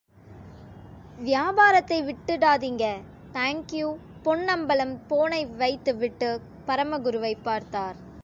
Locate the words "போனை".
5.07-5.45